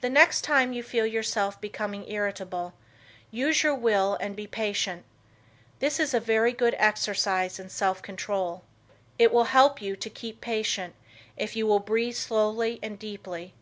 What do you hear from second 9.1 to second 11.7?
It will help you to keep patient if you